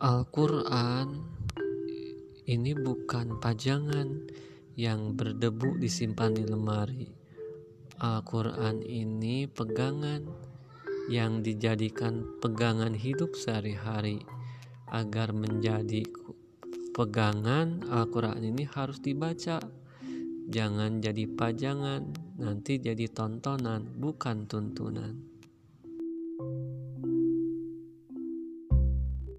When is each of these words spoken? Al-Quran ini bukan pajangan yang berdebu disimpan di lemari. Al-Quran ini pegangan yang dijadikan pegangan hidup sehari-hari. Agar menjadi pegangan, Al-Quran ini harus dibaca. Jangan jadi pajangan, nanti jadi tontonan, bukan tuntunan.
Al-Quran 0.00 1.12
ini 2.48 2.72
bukan 2.72 3.36
pajangan 3.36 4.32
yang 4.72 5.12
berdebu 5.12 5.76
disimpan 5.76 6.32
di 6.32 6.48
lemari. 6.48 7.04
Al-Quran 8.00 8.80
ini 8.80 9.44
pegangan 9.44 10.24
yang 11.12 11.44
dijadikan 11.44 12.40
pegangan 12.40 12.96
hidup 12.96 13.36
sehari-hari. 13.36 14.24
Agar 14.88 15.36
menjadi 15.36 16.08
pegangan, 16.96 17.84
Al-Quran 17.92 18.40
ini 18.40 18.64
harus 18.72 19.04
dibaca. 19.04 19.60
Jangan 20.48 21.04
jadi 21.04 21.28
pajangan, 21.28 22.08
nanti 22.40 22.80
jadi 22.80 23.04
tontonan, 23.04 24.00
bukan 24.00 24.48
tuntunan. 24.48 25.29